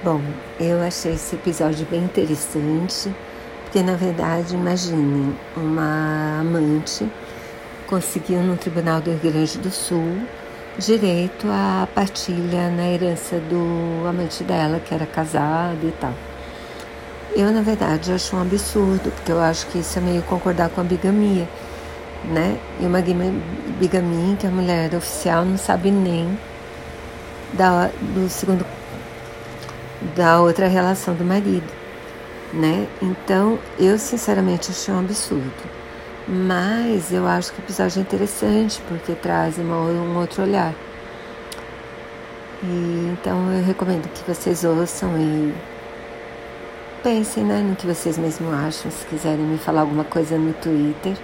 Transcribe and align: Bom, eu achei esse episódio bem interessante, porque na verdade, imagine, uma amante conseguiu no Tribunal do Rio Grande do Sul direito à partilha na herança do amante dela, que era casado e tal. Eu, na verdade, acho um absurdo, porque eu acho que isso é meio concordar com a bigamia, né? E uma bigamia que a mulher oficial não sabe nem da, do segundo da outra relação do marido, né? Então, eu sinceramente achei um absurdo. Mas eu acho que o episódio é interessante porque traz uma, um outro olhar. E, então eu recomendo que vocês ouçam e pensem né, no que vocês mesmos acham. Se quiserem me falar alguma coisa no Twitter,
Bom, 0.00 0.20
eu 0.60 0.80
achei 0.80 1.14
esse 1.14 1.34
episódio 1.34 1.84
bem 1.90 2.04
interessante, 2.04 3.12
porque 3.64 3.82
na 3.82 3.96
verdade, 3.96 4.54
imagine, 4.54 5.34
uma 5.56 6.38
amante 6.40 7.04
conseguiu 7.88 8.40
no 8.40 8.56
Tribunal 8.56 9.00
do 9.00 9.10
Rio 9.10 9.32
Grande 9.32 9.58
do 9.58 9.72
Sul 9.72 10.22
direito 10.78 11.48
à 11.48 11.88
partilha 11.92 12.70
na 12.70 12.86
herança 12.86 13.40
do 13.40 14.06
amante 14.06 14.44
dela, 14.44 14.78
que 14.78 14.94
era 14.94 15.04
casado 15.04 15.82
e 15.82 15.92
tal. 16.00 16.14
Eu, 17.34 17.50
na 17.50 17.62
verdade, 17.62 18.12
acho 18.12 18.36
um 18.36 18.42
absurdo, 18.42 19.10
porque 19.10 19.32
eu 19.32 19.40
acho 19.40 19.66
que 19.66 19.78
isso 19.78 19.98
é 19.98 20.02
meio 20.02 20.22
concordar 20.22 20.68
com 20.68 20.80
a 20.80 20.84
bigamia, 20.84 21.48
né? 22.26 22.56
E 22.78 22.86
uma 22.86 23.02
bigamia 23.80 24.36
que 24.36 24.46
a 24.46 24.50
mulher 24.50 24.94
oficial 24.94 25.44
não 25.44 25.58
sabe 25.58 25.90
nem 25.90 26.38
da, 27.52 27.90
do 28.14 28.28
segundo 28.28 28.64
da 30.16 30.40
outra 30.40 30.68
relação 30.68 31.14
do 31.14 31.24
marido, 31.24 31.70
né? 32.52 32.86
Então, 33.02 33.58
eu 33.78 33.98
sinceramente 33.98 34.70
achei 34.70 34.92
um 34.92 35.00
absurdo. 35.00 35.78
Mas 36.26 37.10
eu 37.10 37.26
acho 37.26 37.52
que 37.52 37.60
o 37.60 37.64
episódio 37.64 38.00
é 38.00 38.02
interessante 38.02 38.82
porque 38.86 39.14
traz 39.14 39.56
uma, 39.56 39.76
um 39.76 40.18
outro 40.18 40.42
olhar. 40.42 40.74
E, 42.62 43.12
então 43.12 43.52
eu 43.52 43.64
recomendo 43.64 44.08
que 44.12 44.22
vocês 44.30 44.64
ouçam 44.64 45.10
e 45.18 45.54
pensem 47.02 47.44
né, 47.44 47.60
no 47.60 47.76
que 47.76 47.86
vocês 47.86 48.18
mesmos 48.18 48.52
acham. 48.52 48.90
Se 48.90 49.06
quiserem 49.06 49.44
me 49.44 49.56
falar 49.56 49.82
alguma 49.82 50.04
coisa 50.04 50.36
no 50.36 50.52
Twitter, 50.52 51.16